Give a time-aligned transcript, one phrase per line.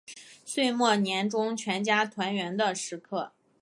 [0.43, 3.33] 岁末年终全家团圆的时刻